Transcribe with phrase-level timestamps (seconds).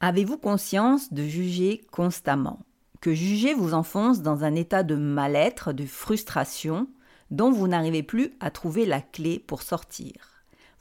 [0.00, 2.58] Avez-vous conscience de juger constamment?
[3.00, 6.86] Que juger vous enfonce dans un état de mal-être, de frustration,
[7.30, 10.12] dont vous n'arrivez plus à trouver la clé pour sortir?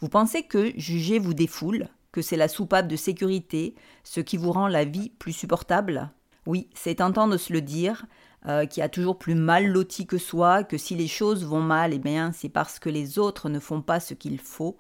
[0.02, 4.52] Vous pensez que juger vous défoule, que c'est la soupape de sécurité, ce qui vous
[4.52, 6.10] rend la vie plus supportable?
[6.46, 8.08] Oui, c'est tentant de se le dire,
[8.48, 11.94] euh, qui a toujours plus mal loti que soi, que si les choses vont mal,
[11.94, 14.76] eh bien c'est parce que les autres ne font pas ce qu'il faut,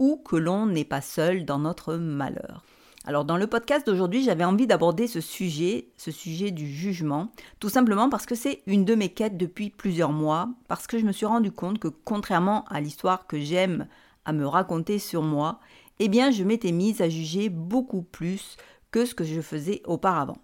[0.00, 2.64] ou que l'on n'est pas seul dans notre malheur.
[3.08, 7.68] Alors dans le podcast d'aujourd'hui, j'avais envie d'aborder ce sujet, ce sujet du jugement, tout
[7.68, 11.12] simplement parce que c'est une de mes quêtes depuis plusieurs mois, parce que je me
[11.12, 13.86] suis rendu compte que contrairement à l'histoire que j'aime
[14.24, 15.60] à me raconter sur moi,
[16.00, 18.56] eh bien je m'étais mise à juger beaucoup plus
[18.90, 20.38] que ce que je faisais auparavant.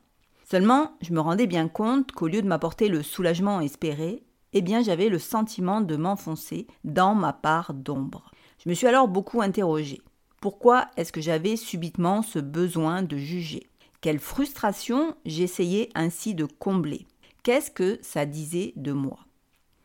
[0.49, 4.23] Seulement, je me rendais bien compte qu'au lieu de m'apporter le soulagement espéré,
[4.53, 8.31] eh bien j'avais le sentiment de m'enfoncer dans ma part d'ombre.
[8.65, 10.01] Je me suis alors beaucoup interrogée.
[10.43, 13.69] Pourquoi est-ce que j'avais subitement ce besoin de juger?
[14.01, 17.07] Quelle frustration j'essayais ainsi de combler
[17.45, 19.21] Qu'est-ce que ça disait de moi?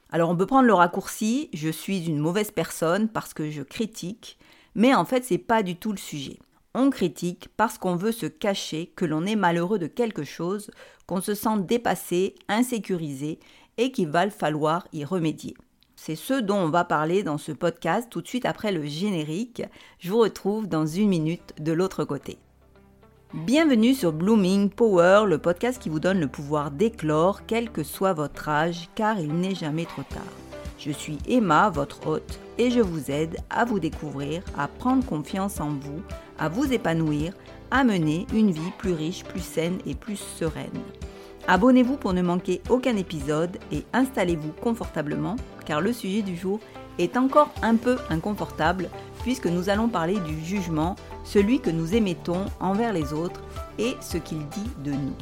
[0.09, 4.39] Alors on peut prendre le raccourci, je suis une mauvaise personne parce que je critique,
[4.73, 6.39] mais en fait c'est pas du tout le sujet.
[6.73, 10.71] On critique parce qu'on veut se cacher que l'on est malheureux de quelque chose,
[11.05, 13.37] qu'on se sent dépassé, insécurisé
[13.77, 15.53] et qu'il va falloir y remédier.
[15.99, 19.63] C'est ce dont on va parler dans ce podcast tout de suite après le générique.
[19.97, 22.37] Je vous retrouve dans une minute de l'autre côté.
[23.33, 28.13] Bienvenue sur Blooming Power, le podcast qui vous donne le pouvoir d'éclore, quel que soit
[28.13, 30.21] votre âge, car il n'est jamais trop tard.
[30.77, 35.59] Je suis Emma, votre hôte, et je vous aide à vous découvrir, à prendre confiance
[35.59, 36.03] en vous,
[36.37, 37.33] à vous épanouir,
[37.71, 40.69] à mener une vie plus riche, plus saine et plus sereine.
[41.47, 45.37] Abonnez-vous pour ne manquer aucun épisode et installez-vous confortablement
[45.67, 46.59] car le sujet du jour
[46.97, 48.89] est encore un peu inconfortable
[49.21, 53.41] puisque nous allons parler du jugement, celui que nous émettons envers les autres
[53.77, 55.15] et ce qu'il dit de nous.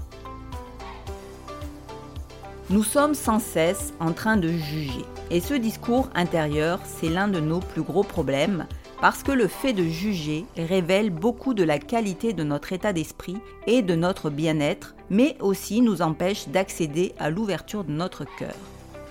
[2.70, 7.40] Nous sommes sans cesse en train de juger et ce discours intérieur, c'est l'un de
[7.40, 8.68] nos plus gros problèmes
[9.02, 13.38] parce que le fait de juger révèle beaucoup de la qualité de notre état d'esprit
[13.68, 18.56] et de notre bien-être, mais aussi nous empêche d'accéder à l'ouverture de notre cœur.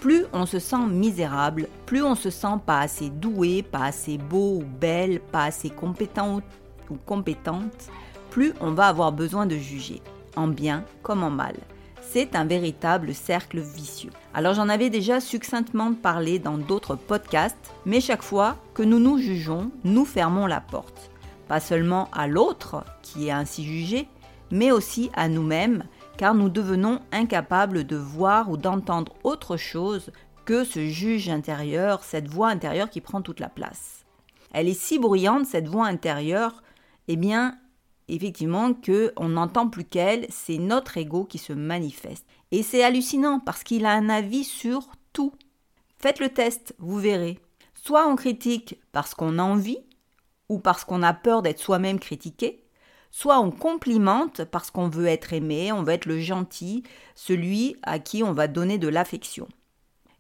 [0.05, 4.57] Plus on se sent misérable, plus on se sent pas assez doué, pas assez beau
[4.59, 6.43] ou belle, pas assez compétent
[6.91, 7.89] ou compétente,
[8.29, 10.03] plus on va avoir besoin de juger,
[10.37, 11.55] en bien comme en mal
[12.03, 14.11] c'est un véritable cercle vicieux.
[14.35, 19.17] Alors j'en avais déjà succinctement parlé dans d'autres podcasts, mais chaque fois que nous nous
[19.17, 21.11] jugeons, nous fermons la porte.
[21.49, 24.07] Pas seulement à l'autre, qui est ainsi jugé,
[24.51, 25.85] mais aussi à nous-mêmes,
[26.17, 30.11] car nous devenons incapables de voir ou d'entendre autre chose
[30.45, 34.05] que ce juge intérieur, cette voix intérieure qui prend toute la place.
[34.53, 36.63] Elle est si bruyante, cette voix intérieure,
[37.09, 37.59] eh bien,
[38.09, 42.27] effectivement qu'on n'entend plus qu'elle, c'est notre ego qui se manifeste.
[42.51, 45.33] Et c'est hallucinant parce qu'il a un avis sur tout.
[45.99, 47.39] Faites le test, vous verrez.
[47.75, 49.79] Soit on critique parce qu'on a envie
[50.49, 52.64] ou parce qu'on a peur d'être soi-même critiqué,
[53.17, 56.83] soit on complimente parce qu'on veut être aimé, on veut être le gentil,
[57.15, 59.47] celui à qui on va donner de l'affection.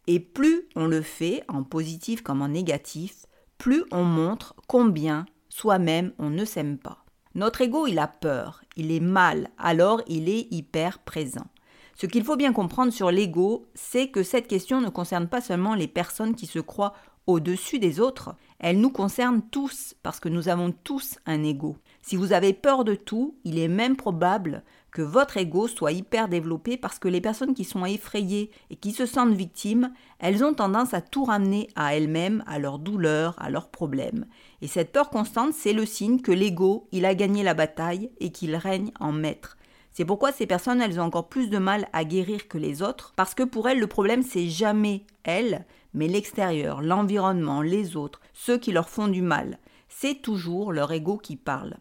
[0.06, 3.26] Et plus on le fait, en positif comme en négatif,
[3.58, 7.04] plus on montre combien soi-même on ne s'aime pas.
[7.34, 11.48] Notre ego, il a peur, il est mal, alors il est hyper présent.
[11.96, 15.74] Ce qu'il faut bien comprendre sur l'ego, c'est que cette question ne concerne pas seulement
[15.74, 16.94] les personnes qui se croient
[17.26, 21.76] au-dessus des autres, elle nous concerne tous parce que nous avons tous un ego.
[22.06, 26.28] Si vous avez peur de tout, il est même probable que votre ego soit hyper
[26.28, 30.52] développé parce que les personnes qui sont effrayées et qui se sentent victimes, elles ont
[30.52, 34.26] tendance à tout ramener à elles-mêmes, à leurs douleurs, à leurs problèmes.
[34.60, 38.32] Et cette peur constante, c'est le signe que l'ego, il a gagné la bataille et
[38.32, 39.56] qu'il règne en maître.
[39.90, 43.14] C'est pourquoi ces personnes, elles ont encore plus de mal à guérir que les autres,
[43.16, 45.64] parce que pour elles, le problème, c'est jamais elles,
[45.94, 49.58] mais l'extérieur, l'environnement, les autres, ceux qui leur font du mal.
[49.88, 51.76] C'est toujours leur ego qui parle.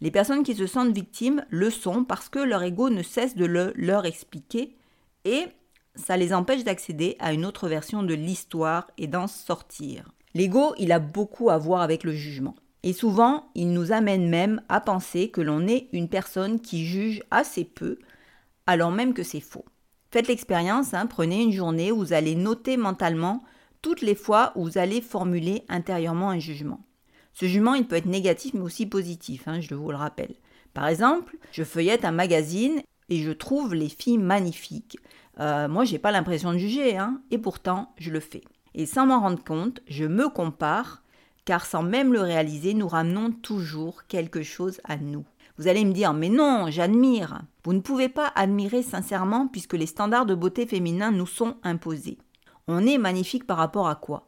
[0.00, 3.44] Les personnes qui se sentent victimes le sont parce que leur ego ne cesse de
[3.44, 4.76] le leur expliquer
[5.24, 5.46] et
[5.94, 10.12] ça les empêche d'accéder à une autre version de l'histoire et d'en sortir.
[10.34, 12.54] L'ego, il a beaucoup à voir avec le jugement.
[12.84, 17.22] Et souvent, il nous amène même à penser que l'on est une personne qui juge
[17.30, 17.98] assez peu,
[18.66, 19.64] alors même que c'est faux.
[20.10, 23.42] Faites l'expérience, hein, prenez une journée où vous allez noter mentalement
[23.82, 26.80] toutes les fois où vous allez formuler intérieurement un jugement.
[27.38, 30.34] Ce jugement, il peut être négatif mais aussi positif, hein, je vous le rappelle.
[30.74, 34.98] Par exemple, je feuillette un magazine et je trouve les filles magnifiques.
[35.38, 38.42] Euh, moi, j'ai pas l'impression de juger, hein, et pourtant, je le fais.
[38.74, 41.04] Et sans m'en rendre compte, je me compare,
[41.44, 45.24] car sans même le réaliser, nous ramenons toujours quelque chose à nous.
[45.58, 47.42] Vous allez me dire, mais non, j'admire.
[47.62, 52.18] Vous ne pouvez pas admirer sincèrement puisque les standards de beauté féminin nous sont imposés.
[52.66, 54.27] On est magnifique par rapport à quoi?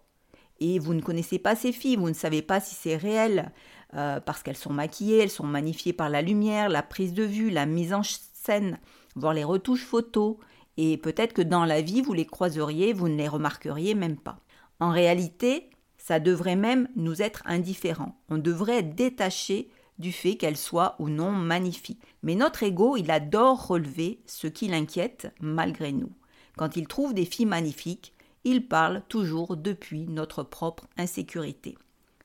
[0.61, 3.51] Et vous ne connaissez pas ces filles, vous ne savez pas si c'est réel,
[3.95, 7.51] euh, parce qu'elles sont maquillées, elles sont magnifiées par la lumière, la prise de vue,
[7.51, 8.79] la mise en scène,
[9.17, 10.37] voire les retouches photos,
[10.77, 14.39] et peut-être que dans la vie, vous les croiseriez, vous ne les remarqueriez même pas.
[14.81, 18.19] En réalité, ça devrait même nous être indifférent.
[18.29, 22.01] On devrait être détaché du fait qu'elles soient ou non magnifiques.
[22.23, 26.11] Mais notre ego, il adore relever ce qui l'inquiète malgré nous.
[26.57, 31.77] Quand il trouve des filles magnifiques, il parle toujours depuis notre propre insécurité.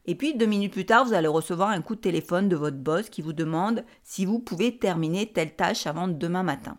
[0.07, 2.77] Et puis, deux minutes plus tard, vous allez recevoir un coup de téléphone de votre
[2.77, 6.77] boss qui vous demande si vous pouvez terminer telle tâche avant demain matin.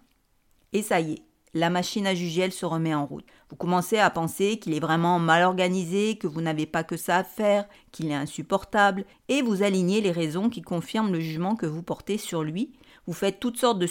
[0.73, 1.23] Et ça y est,
[1.53, 3.25] la machine à juger, se remet en route.
[3.49, 7.17] Vous commencez à penser qu'il est vraiment mal organisé, que vous n'avez pas que ça
[7.17, 11.67] à faire, qu'il est insupportable, et vous alignez les raisons qui confirment le jugement que
[11.67, 12.73] vous portez sur lui.
[13.07, 13.87] Vous faites toutes sortes de,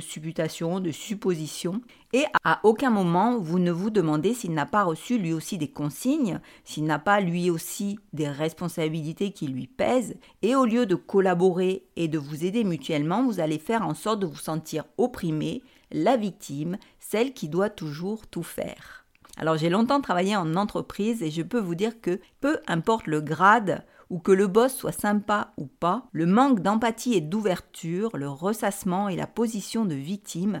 [0.00, 1.80] supputations, de suppositions,
[2.12, 5.70] et à aucun moment vous ne vous demandez s'il n'a pas reçu lui aussi des
[5.70, 10.94] consignes, s'il n'a pas lui aussi des responsabilités qui lui pèsent, et au lieu de
[10.94, 15.62] collaborer et de vous aider mutuellement, vous allez faire en sorte de vous sentir opprimé,
[15.90, 19.04] la victime, celle qui doit toujours tout faire.
[19.38, 23.20] Alors j'ai longtemps travaillé en entreprise et je peux vous dire que peu importe le
[23.20, 28.28] grade ou que le boss soit sympa ou pas, le manque d'empathie et d'ouverture, le
[28.28, 30.60] ressassement et la position de victime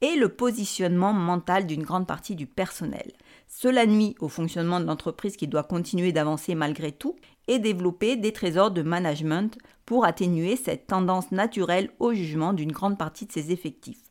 [0.00, 3.12] est le positionnement mental d'une grande partie du personnel.
[3.46, 7.14] Cela nuit au fonctionnement de l'entreprise qui doit continuer d'avancer malgré tout
[7.46, 9.56] et développer des trésors de management
[9.86, 14.02] pour atténuer cette tendance naturelle au jugement d'une grande partie de ses effectifs.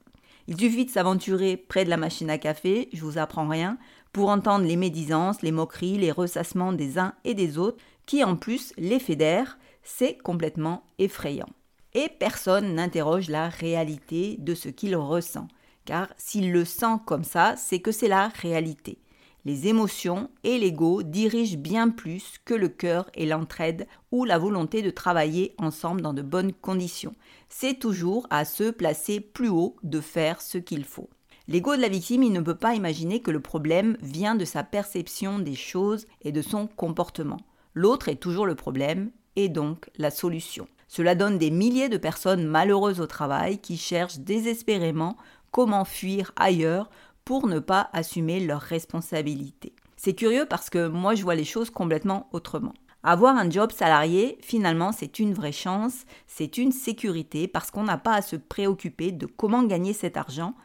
[0.48, 3.78] Il suffit de s'aventurer près de la machine à café, je vous apprends rien,
[4.14, 8.36] pour entendre les médisances, les moqueries, les ressassements des uns et des autres, qui en
[8.36, 11.50] plus les fédèrent, c'est complètement effrayant.
[11.94, 15.48] Et personne n'interroge la réalité de ce qu'il ressent,
[15.86, 18.98] car s'il le sent comme ça, c'est que c'est la réalité.
[19.46, 24.82] Les émotions et l'ego dirigent bien plus que le cœur et l'entraide ou la volonté
[24.82, 27.16] de travailler ensemble dans de bonnes conditions.
[27.48, 31.10] C'est toujours à se placer plus haut de faire ce qu'il faut.
[31.48, 34.64] L'ego de la victime, il ne peut pas imaginer que le problème vient de sa
[34.64, 37.40] perception des choses et de son comportement.
[37.78, 40.68] L'autre est toujours le problème et donc la solution.
[40.88, 45.16] Cela donne des milliers de personnes malheureuses au travail qui cherchent désespérément
[45.52, 46.90] comment fuir ailleurs
[47.24, 49.76] pour ne pas assumer leurs responsabilités.
[49.96, 52.74] C'est curieux parce que moi je vois les choses complètement autrement.
[53.04, 58.00] Avoir un job salarié, finalement, c'est une vraie chance, c'est une sécurité parce qu'on n'a
[58.00, 60.56] pas à se préoccuper de comment gagner cet argent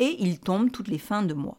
[0.00, 1.56] et il tombe toutes les fins de mois.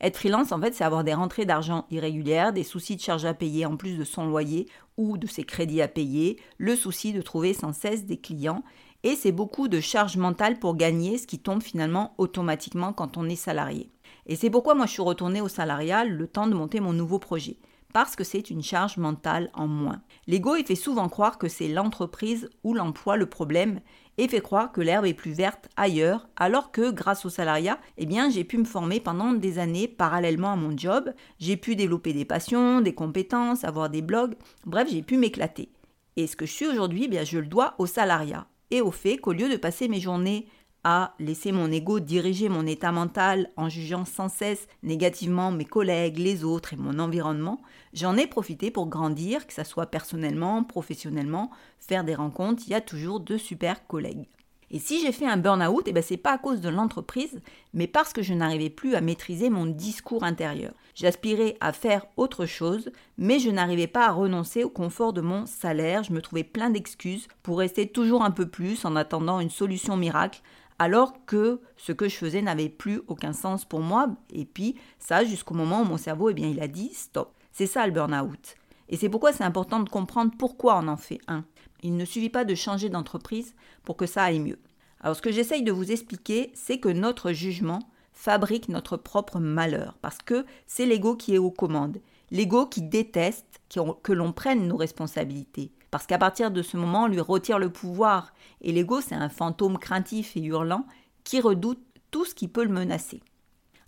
[0.00, 3.34] Être freelance, en fait, c'est avoir des rentrées d'argent irrégulières, des soucis de charges à
[3.34, 4.66] payer en plus de son loyer
[4.96, 8.62] ou de ses crédits à payer, le souci de trouver sans cesse des clients,
[9.02, 13.28] et c'est beaucoup de charges mentales pour gagner, ce qui tombe finalement automatiquement quand on
[13.28, 13.90] est salarié.
[14.26, 17.18] Et c'est pourquoi moi je suis retournée au salariat le temps de monter mon nouveau
[17.18, 17.56] projet.
[17.92, 20.00] Parce que c'est une charge mentale en moins.
[20.28, 23.80] L'ego, il fait souvent croire que c'est l'entreprise ou l'emploi le problème
[24.20, 28.04] et fait croire que l'herbe est plus verte ailleurs, alors que grâce au salariat, eh
[28.04, 31.14] bien, j'ai pu me former pendant des années parallèlement à mon job.
[31.38, 34.34] J'ai pu développer des passions, des compétences, avoir des blogs.
[34.66, 35.70] Bref, j'ai pu m'éclater.
[36.16, 38.90] Et ce que je suis aujourd'hui, eh bien, je le dois au salariat et au
[38.90, 40.46] fait qu'au lieu de passer mes journées
[40.84, 46.18] à laisser mon ego diriger mon état mental en jugeant sans cesse négativement mes collègues,
[46.18, 47.60] les autres et mon environnement,
[47.92, 52.74] j'en ai profité pour grandir, que ce soit personnellement, professionnellement, faire des rencontres, il y
[52.74, 54.28] a toujours de super collègues.
[54.72, 57.40] Et si j'ai fait un burn-out, eh ben c'est pas à cause de l'entreprise,
[57.74, 60.72] mais parce que je n'arrivais plus à maîtriser mon discours intérieur.
[60.94, 65.44] J'aspirais à faire autre chose, mais je n'arrivais pas à renoncer au confort de mon
[65.44, 66.04] salaire.
[66.04, 69.96] Je me trouvais plein d'excuses pour rester toujours un peu plus en attendant une solution
[69.96, 70.40] miracle,
[70.80, 74.08] alors que ce que je faisais n'avait plus aucun sens pour moi.
[74.32, 77.34] Et puis, ça, jusqu'au moment où mon cerveau, eh bien, il a dit stop.
[77.52, 78.56] C'est ça le burn-out.
[78.88, 81.44] Et c'est pourquoi c'est important de comprendre pourquoi on en fait un.
[81.82, 84.58] Il ne suffit pas de changer d'entreprise pour que ça aille mieux.
[85.02, 87.80] Alors, ce que j'essaye de vous expliquer, c'est que notre jugement
[88.14, 91.98] fabrique notre propre malheur, parce que c'est l'ego qui est aux commandes.
[92.30, 93.60] L'ego qui déteste
[94.02, 95.72] que l'on prenne nos responsabilités.
[95.90, 98.32] Parce qu'à partir de ce moment, on lui retire le pouvoir.
[98.60, 100.86] Et l'ego, c'est un fantôme craintif et hurlant
[101.24, 101.80] qui redoute
[102.10, 103.22] tout ce qui peut le menacer.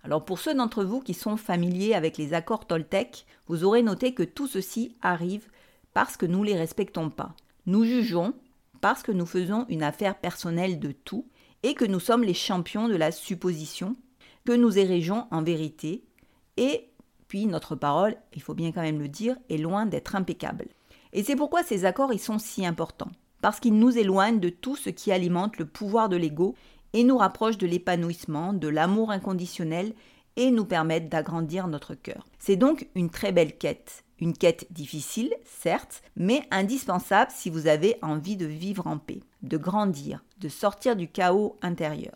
[0.03, 4.13] Alors pour ceux d'entre vous qui sont familiers avec les accords Toltec, vous aurez noté
[4.13, 5.47] que tout ceci arrive
[5.93, 7.35] parce que nous ne les respectons pas.
[7.65, 8.33] Nous jugeons
[8.81, 11.25] parce que nous faisons une affaire personnelle de tout
[11.63, 13.95] et que nous sommes les champions de la supposition,
[14.45, 16.03] que nous érigeons en vérité,
[16.57, 16.89] et
[17.29, 20.67] puis notre parole, il faut bien quand même le dire, est loin d'être impeccable.
[21.13, 23.11] Et c'est pourquoi ces accords ils sont si importants.
[23.41, 26.55] Parce qu'ils nous éloignent de tout ce qui alimente le pouvoir de l'ego
[26.93, 29.93] et nous rapprochent de l'épanouissement, de l'amour inconditionnel
[30.35, 32.25] et nous permettent d'agrandir notre cœur.
[32.39, 34.03] C'est donc une très belle quête.
[34.19, 39.57] Une quête difficile, certes, mais indispensable si vous avez envie de vivre en paix, de
[39.57, 42.15] grandir, de sortir du chaos intérieur.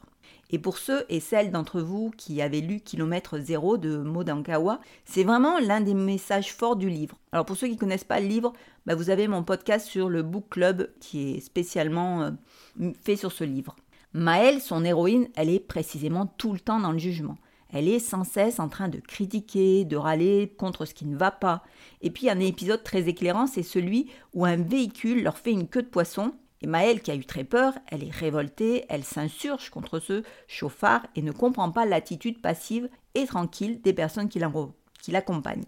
[0.49, 5.25] Et pour ceux et celles d'entre vous qui avaient lu Kilomètre Zéro de Modankawa, c'est
[5.25, 7.17] vraiment l'un des messages forts du livre.
[7.33, 8.53] Alors pour ceux qui ne connaissent pas le livre,
[8.87, 13.33] bah, vous avez mon podcast sur le Book Club qui est spécialement euh, fait sur
[13.33, 13.75] ce livre.
[14.13, 17.37] Maëlle, son héroïne, elle est précisément tout le temps dans le jugement.
[17.69, 21.31] Elle est sans cesse en train de critiquer, de râler contre ce qui ne va
[21.31, 21.63] pas.
[22.01, 25.83] Et puis un épisode très éclairant, c'est celui où un véhicule leur fait une queue
[25.83, 26.31] de poisson.
[26.61, 31.05] Et Maëlle, qui a eu très peur, elle est révoltée, elle s'insurge contre ce chauffard
[31.17, 35.65] et ne comprend pas l'attitude passive et tranquille des personnes qui l'accompagnent.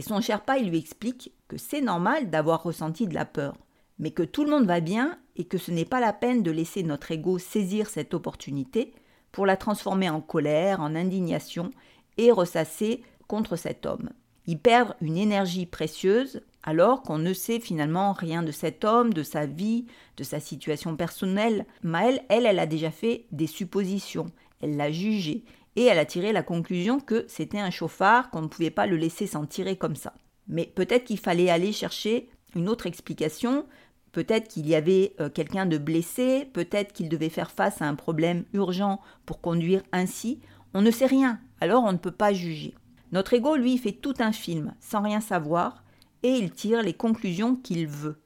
[0.00, 3.58] Et son cher il lui explique que c'est normal d'avoir ressenti de la peur,
[3.98, 6.50] mais que tout le monde va bien et que ce n'est pas la peine de
[6.50, 8.94] laisser notre ego saisir cette opportunité
[9.30, 11.70] pour la transformer en colère, en indignation
[12.16, 14.08] et ressasser contre cet homme.
[14.46, 19.22] Ils perdent une énergie précieuse alors qu'on ne sait finalement rien de cet homme, de
[19.22, 19.84] sa vie,
[20.16, 21.66] de sa situation personnelle.
[21.82, 25.44] Maëlle, elle, elle a déjà fait des suppositions, elle l'a jugé
[25.76, 28.96] et elle a tiré la conclusion que c'était un chauffard, qu'on ne pouvait pas le
[28.96, 30.14] laisser s'en tirer comme ça.
[30.48, 33.66] Mais peut-être qu'il fallait aller chercher une autre explication,
[34.12, 37.94] Peut-être qu'il y avait euh, quelqu'un de blessé, peut-être qu'il devait faire face à un
[37.94, 40.40] problème urgent pour conduire ainsi.
[40.74, 42.74] On ne sait rien, alors on ne peut pas juger.
[43.12, 45.84] Notre ego, lui, fait tout un film sans rien savoir
[46.22, 48.20] et il tire les conclusions qu'il veut,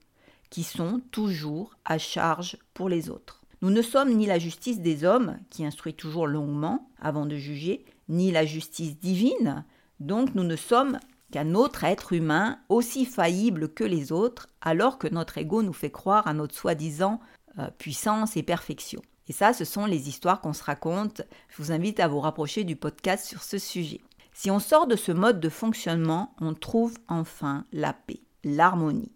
[0.50, 3.43] qui sont toujours à charge pour les autres.
[3.64, 7.86] Nous ne sommes ni la justice des hommes, qui instruit toujours longuement avant de juger,
[8.10, 9.64] ni la justice divine,
[10.00, 10.98] donc nous ne sommes
[11.30, 15.90] qu'un autre être humain aussi faillible que les autres, alors que notre ego nous fait
[15.90, 17.20] croire à notre soi-disant
[17.58, 19.00] euh, puissance et perfection.
[19.28, 21.22] Et ça, ce sont les histoires qu'on se raconte.
[21.48, 24.02] Je vous invite à vous rapprocher du podcast sur ce sujet.
[24.34, 29.12] Si on sort de ce mode de fonctionnement, on trouve enfin la paix, l'harmonie.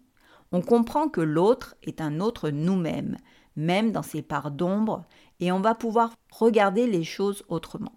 [0.51, 3.17] On comprend que l'autre est un autre nous-mêmes,
[3.59, 5.05] même dans ses parts d'ombre,
[5.39, 7.93] et on va pouvoir regarder les choses autrement.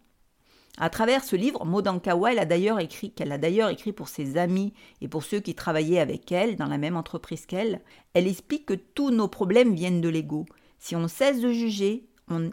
[0.78, 4.38] À travers ce livre, Modankawa, elle a d'ailleurs écrit, qu'elle a d'ailleurs écrit pour ses
[4.38, 7.82] amis et pour ceux qui travaillaient avec elle dans la même entreprise qu'elle,
[8.14, 10.46] elle explique que tous nos problèmes viennent de l'ego.
[10.78, 12.06] Si on cesse de juger,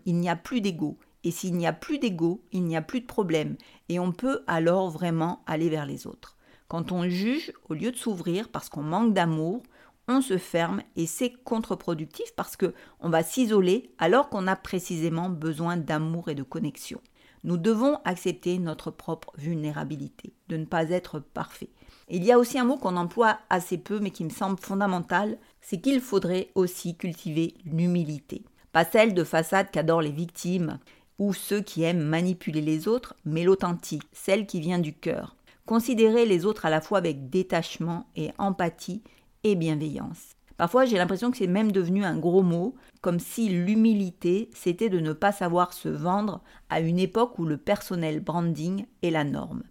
[0.05, 0.97] il n'y a plus d'ego.
[1.23, 3.55] Et s'il n'y a plus d'ego, il n'y a plus de problème.
[3.87, 6.37] Et on peut alors vraiment aller vers les autres.
[6.67, 9.63] Quand on juge, au lieu de s'ouvrir parce qu'on manque d'amour,
[10.09, 15.29] on se ferme et c'est contre-productif parce que on va s'isoler alors qu'on a précisément
[15.29, 16.99] besoin d'amour et de connexion.
[17.43, 21.69] Nous devons accepter notre propre vulnérabilité, de ne pas être parfait.
[22.09, 25.37] Il y a aussi un mot qu'on emploie assez peu mais qui me semble fondamental,
[25.61, 28.43] c'est qu'il faudrait aussi cultiver l'humilité.
[28.71, 30.79] Pas celle de façade qu'adorent les victimes
[31.19, 35.35] ou ceux qui aiment manipuler les autres, mais l'authentique, celle qui vient du cœur.
[35.65, 39.03] Considérer les autres à la fois avec détachement et empathie
[39.43, 40.35] et bienveillance.
[40.57, 44.99] Parfois, j'ai l'impression que c'est même devenu un gros mot, comme si l'humilité, c'était de
[44.99, 49.63] ne pas savoir se vendre à une époque où le personnel branding est la norme.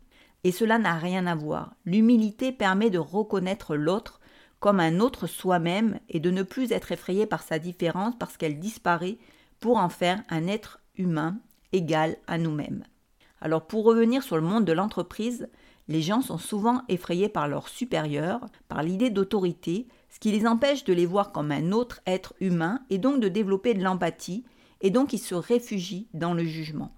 [0.45, 1.75] Et cela n'a rien à voir.
[1.85, 4.21] L'humilité permet de reconnaître l'autre
[4.61, 8.59] comme un autre soi-même et de ne plus être effrayé par sa différence parce qu'elle
[8.59, 9.19] disparaît
[9.61, 11.39] pour en faire un être humain
[11.73, 12.85] égal à nous-mêmes.
[13.41, 15.49] Alors pour revenir sur le monde de l'entreprise,
[15.89, 20.85] les gens sont souvent effrayés par leurs supérieurs, par l'idée d'autorité, ce qui les empêche
[20.85, 24.45] de les voir comme un autre être humain et donc de développer de l'empathie,
[24.81, 26.93] et donc ils se réfugient dans le jugement.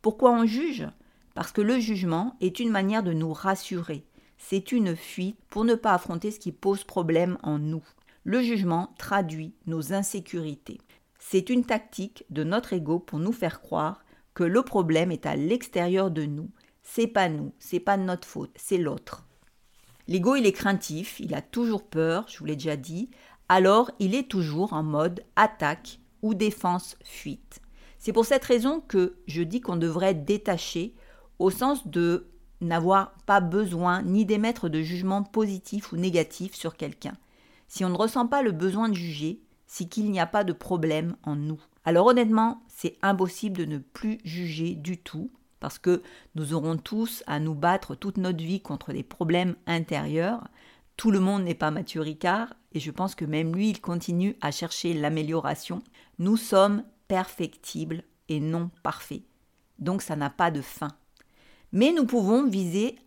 [0.00, 0.86] Pourquoi on juge?
[1.34, 4.04] Parce que le jugement est une manière de nous rassurer,
[4.42, 7.84] c'est une fuite pour ne pas affronter ce qui pose problème en nous.
[8.24, 10.80] Le jugement traduit nos insécurités.
[11.18, 15.36] C'est une tactique de notre ego pour nous faire croire que le problème est à
[15.36, 16.50] l'extérieur de nous
[16.82, 19.26] c'est pas nous, c'est pas notre faute, c'est l'autre.
[20.08, 23.10] L'ego, il est craintif, il a toujours peur, je vous l'ai déjà dit,
[23.48, 27.60] alors il est toujours en mode attaque ou défense-fuite.
[27.98, 30.94] C'est pour cette raison que je dis qu'on devrait détacher
[31.38, 32.26] au sens de
[32.60, 37.14] n'avoir pas besoin ni d'émettre de jugement positif ou négatif sur quelqu'un.
[37.68, 40.52] Si on ne ressent pas le besoin de juger, c'est qu'il n'y a pas de
[40.52, 41.60] problème en nous.
[41.84, 45.30] Alors honnêtement, c'est impossible de ne plus juger du tout,
[45.62, 46.02] parce que
[46.34, 50.48] nous aurons tous à nous battre toute notre vie contre des problèmes intérieurs.
[50.96, 54.36] Tout le monde n'est pas Mathieu Ricard, et je pense que même lui, il continue
[54.40, 55.80] à chercher l'amélioration.
[56.18, 59.22] Nous sommes perfectibles et non parfaits.
[59.78, 60.90] Donc ça n'a pas de fin.
[61.70, 62.98] Mais nous pouvons viser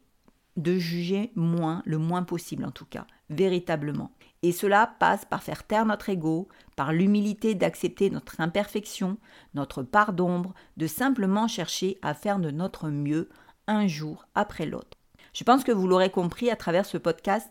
[0.55, 3.05] de juger moins, le moins possible en tout cas.
[3.29, 4.12] véritablement.
[4.46, 9.18] Et cela passe par faire taire notre ego, par l'humilité d'accepter notre imperfection,
[9.56, 13.28] notre part d'ombre, de simplement chercher à faire de notre mieux
[13.66, 15.00] un jour après l'autre.
[15.34, 17.50] Je pense que vous l'aurez compris à travers ce podcast,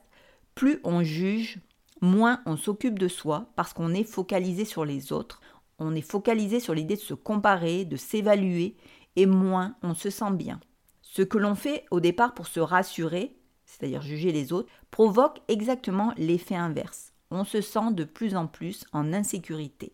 [0.55, 1.59] plus on juge,
[2.01, 5.41] moins on s'occupe de soi parce qu'on est focalisé sur les autres,
[5.81, 8.77] on est focalisé sur l'idée de se comparer, de s'évaluer,
[9.17, 10.61] et moins on se sent bien.
[11.03, 13.37] Ce que l'on fait au départ pour se rassurer,
[13.79, 17.13] c'est-à-dire juger les autres, provoque exactement l'effet inverse.
[17.31, 19.93] On se sent de plus en plus en insécurité.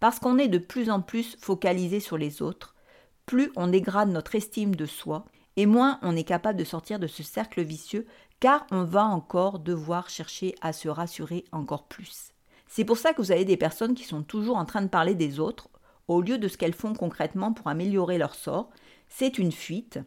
[0.00, 2.74] Parce qu'on est de plus en plus focalisé sur les autres,
[3.26, 5.24] plus on dégrade notre estime de soi,
[5.56, 8.06] et moins on est capable de sortir de ce cercle vicieux,
[8.40, 12.32] car on va encore devoir chercher à se rassurer encore plus.
[12.66, 15.14] C'est pour ça que vous avez des personnes qui sont toujours en train de parler
[15.14, 15.68] des autres,
[16.08, 18.70] au lieu de ce qu'elles font concrètement pour améliorer leur sort.
[19.08, 20.00] C'est une fuite,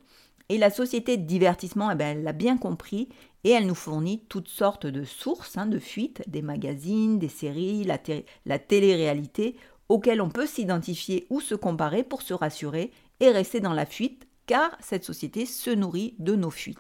[0.50, 3.10] et la société de divertissement, eh ben, elle l'a bien compris
[3.44, 7.84] et elle nous fournit toutes sortes de sources hein, de fuites, des magazines, des séries,
[7.84, 8.00] la,
[8.46, 9.58] la télé-réalité,
[9.89, 14.27] auxquelles on peut s'identifier ou se comparer pour se rassurer et rester dans la fuite,
[14.46, 16.80] car cette société se nourrit de nos fuites.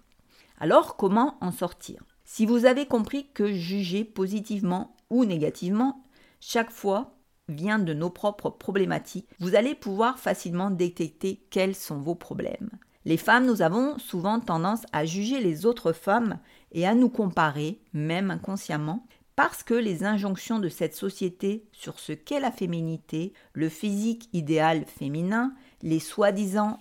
[0.59, 2.03] Alors comment en sortir?
[2.25, 6.03] Si vous avez compris que juger positivement ou négativement,
[6.39, 7.15] chaque fois
[7.47, 12.69] vient de nos propres problématiques, vous allez pouvoir facilement détecter quels sont vos problèmes.
[13.07, 16.39] Les femmes, nous avons souvent tendance à juger les autres femmes
[16.73, 22.11] et à nous comparer, même inconsciemment, parce que les injonctions de cette société sur ce
[22.11, 26.79] qu'est la féminité, le physique idéal féminin, les soi-disant,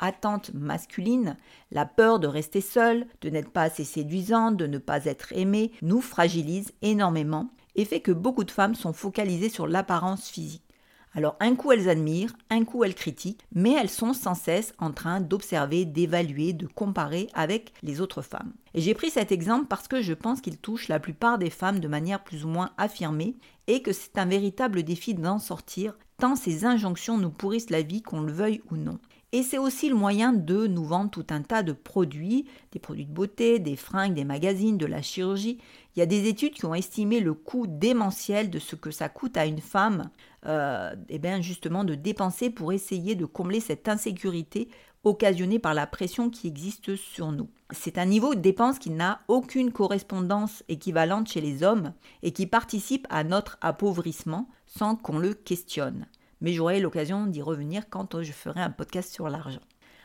[0.00, 1.36] attentes masculines,
[1.70, 5.70] la peur de rester seule, de n'être pas assez séduisante, de ne pas être aimée,
[5.80, 10.67] nous fragilisent énormément et fait que beaucoup de femmes sont focalisées sur l'apparence physique.
[11.14, 14.92] Alors un coup elles admirent, un coup elles critiquent, mais elles sont sans cesse en
[14.92, 18.52] train d'observer, d'évaluer, de comparer avec les autres femmes.
[18.74, 21.80] Et j'ai pris cet exemple parce que je pense qu'il touche la plupart des femmes
[21.80, 23.36] de manière plus ou moins affirmée
[23.66, 28.02] et que c'est un véritable défi d'en sortir, tant ces injonctions nous pourrissent la vie
[28.02, 28.98] qu'on le veuille ou non.
[29.32, 33.04] Et c'est aussi le moyen de nous vendre tout un tas de produits, des produits
[33.04, 35.58] de beauté, des fringues, des magazines, de la chirurgie.
[35.94, 39.10] Il y a des études qui ont estimé le coût démentiel de ce que ça
[39.10, 40.08] coûte à une femme,
[40.46, 44.68] euh, eh bien justement de dépenser pour essayer de combler cette insécurité
[45.04, 47.48] occasionnée par la pression qui existe sur nous.
[47.70, 52.46] C'est un niveau de dépense qui n'a aucune correspondance équivalente chez les hommes et qui
[52.46, 56.06] participe à notre appauvrissement sans qu'on le questionne
[56.40, 59.60] mais j'aurai l'occasion d'y revenir quand je ferai un podcast sur l'argent.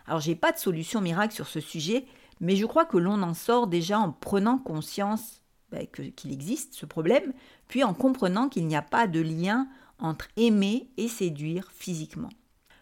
[0.07, 2.05] Alors j'ai pas de solution miracle sur ce sujet,
[2.39, 5.41] mais je crois que l'on en sort déjà en prenant conscience
[5.71, 7.33] ben, qu'il existe ce problème,
[7.67, 9.67] puis en comprenant qu'il n'y a pas de lien
[9.99, 12.29] entre aimer et séduire physiquement.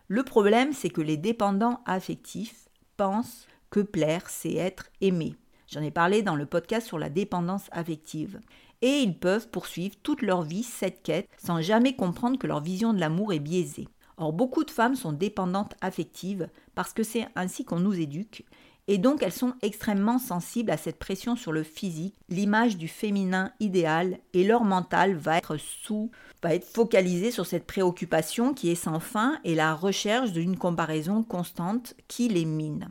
[0.07, 5.35] Le problème, c'est que les dépendants affectifs pensent que plaire, c'est être aimé.
[5.67, 8.41] J'en ai parlé dans le podcast sur la dépendance affective
[8.81, 12.93] et ils peuvent poursuivre toute leur vie cette quête sans jamais comprendre que leur vision
[12.93, 13.87] de l'amour est biaisée.
[14.17, 18.45] Or, beaucoup de femmes sont dépendantes affectives parce que c'est ainsi qu'on nous éduque,
[18.87, 23.51] et donc elles sont extrêmement sensibles à cette pression sur le physique, l'image du féminin
[23.59, 26.11] idéal, et leur mental va être sous,
[26.43, 31.23] va être focalisé sur cette préoccupation qui est sans fin et la recherche d'une comparaison
[31.23, 32.89] constante qui les mine.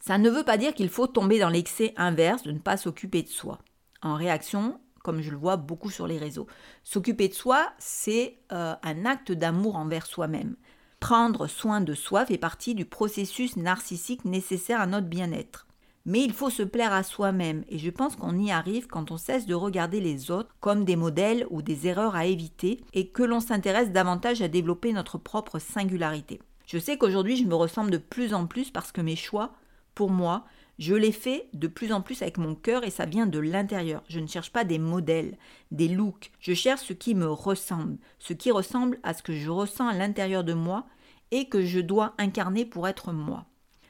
[0.00, 3.22] Ça ne veut pas dire qu'il faut tomber dans l'excès inverse de ne pas s'occuper
[3.22, 3.58] de soi.
[4.02, 6.46] En réaction, comme je le vois beaucoup sur les réseaux.
[6.84, 10.56] S'occuper de soi, c'est euh, un acte d'amour envers soi-même.
[11.02, 15.66] Prendre soin de soi fait partie du processus narcissique nécessaire à notre bien-être.
[16.06, 19.16] Mais il faut se plaire à soi-même et je pense qu'on y arrive quand on
[19.16, 23.24] cesse de regarder les autres comme des modèles ou des erreurs à éviter et que
[23.24, 26.40] l'on s'intéresse davantage à développer notre propre singularité.
[26.66, 29.54] Je sais qu'aujourd'hui je me ressemble de plus en plus parce que mes choix,
[29.96, 30.44] pour moi,
[30.82, 34.02] je l'ai fait de plus en plus avec mon cœur et ça vient de l'intérieur.
[34.08, 35.38] Je ne cherche pas des modèles,
[35.70, 36.32] des looks.
[36.40, 39.94] Je cherche ce qui me ressemble, ce qui ressemble à ce que je ressens à
[39.94, 40.86] l'intérieur de moi
[41.30, 43.46] et que je dois incarner pour être moi.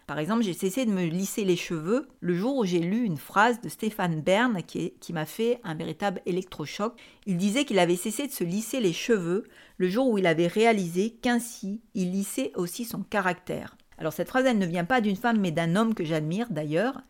[0.07, 3.17] Par exemple, j'ai cessé de me lisser les cheveux le jour où j'ai lu une
[3.17, 7.01] phrase de Stéphane Bern qui, qui m'a fait un véritable électrochoc.
[7.25, 9.45] Il disait qu'il avait cessé de se lisser les cheveux
[9.79, 13.79] le jour où il avait réalisé qu'ainsi il lissait aussi son caractère.
[14.03, 17.01] Alors cette phrase, elle ne vient pas d'une femme, mais d'un homme que j'admire d'ailleurs,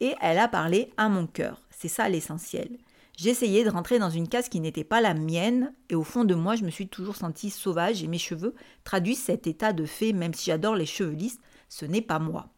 [0.00, 1.60] et elle a parlé à mon cœur.
[1.68, 2.78] C'est ça l'essentiel.
[3.18, 6.34] J'essayais de rentrer dans une case qui n'était pas la mienne, et au fond de
[6.34, 10.14] moi, je me suis toujours sentie sauvage, et mes cheveux traduisent cet état de fait,
[10.14, 12.48] même si j'adore les cheveux lisses, ce n'est pas moi.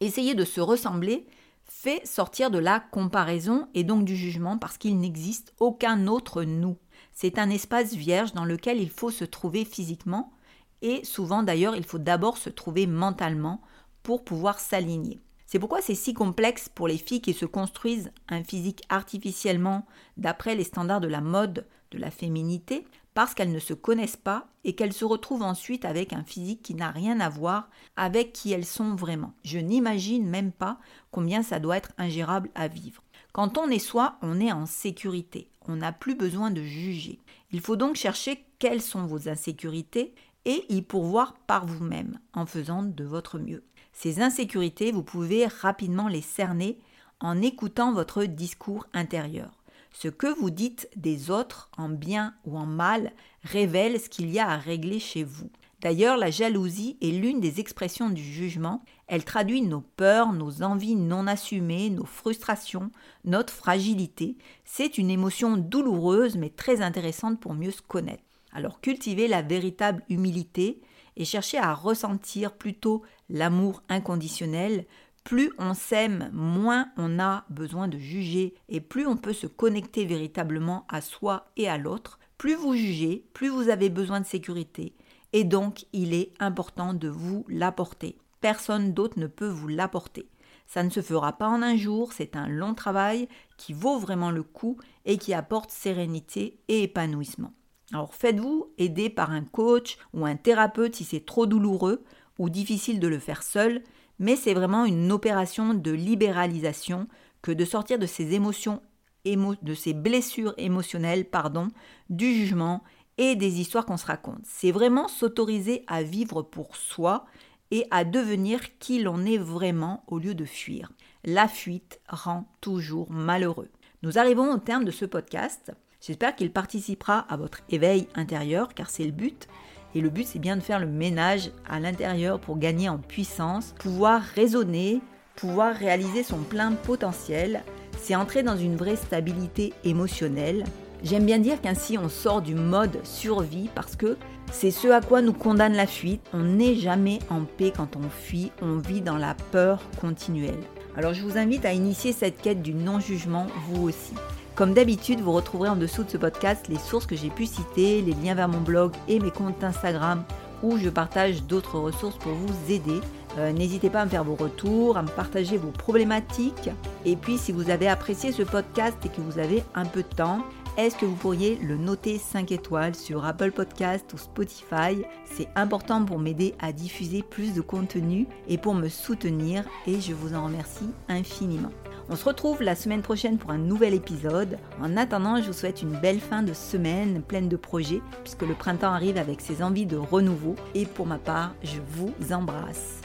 [0.00, 1.26] Essayer de se ressembler
[1.64, 6.76] fait sortir de la comparaison et donc du jugement parce qu'il n'existe aucun autre nous.
[7.14, 10.34] C'est un espace vierge dans lequel il faut se trouver physiquement,
[10.82, 13.60] et souvent d'ailleurs, il faut d'abord se trouver mentalement
[14.02, 15.20] pour pouvoir s'aligner.
[15.46, 19.86] C'est pourquoi c'est si complexe pour les filles qui se construisent un physique artificiellement
[20.18, 24.46] d'après les standards de la mode, de la féminité, parce qu'elles ne se connaissent pas
[24.64, 28.52] et qu'elles se retrouvent ensuite avec un physique qui n'a rien à voir avec qui
[28.52, 29.32] elles sont vraiment.
[29.42, 30.78] Je n'imagine même pas
[31.10, 33.02] combien ça doit être ingérable à vivre.
[33.32, 35.50] Quand on est soi, on est en sécurité.
[35.66, 37.18] On n'a plus besoin de juger.
[37.50, 40.14] Il faut donc chercher quelles sont vos insécurités
[40.48, 43.62] et y pourvoir par vous-même en faisant de votre mieux.
[43.92, 46.80] Ces insécurités, vous pouvez rapidement les cerner
[47.20, 49.50] en écoutant votre discours intérieur.
[49.92, 54.38] Ce que vous dites des autres, en bien ou en mal, révèle ce qu'il y
[54.38, 55.50] a à régler chez vous.
[55.82, 58.82] D'ailleurs, la jalousie est l'une des expressions du jugement.
[59.06, 62.90] Elle traduit nos peurs, nos envies non assumées, nos frustrations,
[63.24, 64.38] notre fragilité.
[64.64, 68.22] C'est une émotion douloureuse mais très intéressante pour mieux se connaître.
[68.52, 70.80] Alors cultivez la véritable humilité
[71.16, 74.86] et cherchez à ressentir plutôt l'amour inconditionnel
[75.28, 80.06] plus on s'aime, moins on a besoin de juger et plus on peut se connecter
[80.06, 82.18] véritablement à soi et à l'autre.
[82.38, 84.94] Plus vous jugez, plus vous avez besoin de sécurité
[85.34, 88.16] et donc il est important de vous l'apporter.
[88.40, 90.30] Personne d'autre ne peut vous l'apporter.
[90.66, 94.30] Ça ne se fera pas en un jour, c'est un long travail qui vaut vraiment
[94.30, 97.52] le coup et qui apporte sérénité et épanouissement.
[97.92, 102.04] Alors faites-vous aider par un coach ou un thérapeute si c'est trop douloureux
[102.38, 103.82] ou difficile de le faire seul,
[104.18, 107.08] mais c'est vraiment une opération de libéralisation
[107.42, 108.82] que de sortir de ces émotions,
[109.24, 111.68] de ces blessures émotionnelles, pardon,
[112.08, 112.82] du jugement
[113.18, 114.40] et des histoires qu'on se raconte.
[114.44, 117.26] C'est vraiment s'autoriser à vivre pour soi
[117.70, 120.92] et à devenir qui l'on est vraiment au lieu de fuir.
[121.24, 123.68] La fuite rend toujours malheureux.
[124.02, 125.72] Nous arrivons au terme de ce podcast.
[126.00, 129.48] J'espère qu'il participera à votre éveil intérieur, car c'est le but.
[129.94, 133.74] Et le but, c'est bien de faire le ménage à l'intérieur pour gagner en puissance,
[133.78, 135.00] pouvoir raisonner,
[135.34, 137.64] pouvoir réaliser son plein potentiel.
[137.98, 140.64] C'est entrer dans une vraie stabilité émotionnelle.
[141.02, 144.16] J'aime bien dire qu'ainsi on sort du mode survie parce que
[144.52, 146.22] c'est ce à quoi nous condamne la fuite.
[146.32, 150.62] On n'est jamais en paix quand on fuit, on vit dans la peur continuelle.
[150.98, 154.14] Alors je vous invite à initier cette quête du non-jugement vous aussi.
[154.56, 158.02] Comme d'habitude, vous retrouverez en dessous de ce podcast les sources que j'ai pu citer,
[158.02, 160.24] les liens vers mon blog et mes comptes Instagram
[160.64, 163.00] où je partage d'autres ressources pour vous aider.
[163.38, 166.70] Euh, n'hésitez pas à me faire vos retours, à me partager vos problématiques.
[167.04, 170.08] Et puis si vous avez apprécié ce podcast et que vous avez un peu de
[170.08, 170.40] temps,
[170.78, 175.02] est-ce que vous pourriez le noter 5 étoiles sur Apple Podcast ou Spotify?
[175.24, 180.14] C'est important pour m'aider à diffuser plus de contenu et pour me soutenir et je
[180.14, 181.72] vous en remercie infiniment.
[182.08, 184.56] On se retrouve la semaine prochaine pour un nouvel épisode.
[184.80, 188.54] En attendant, je vous souhaite une belle fin de semaine pleine de projets, puisque le
[188.54, 190.54] printemps arrive avec ses envies de renouveau.
[190.74, 193.00] Et pour ma part, je vous embrasse.